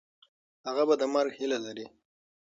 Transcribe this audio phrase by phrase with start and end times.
[0.67, 1.85] هغه به د مرګ هیله لري.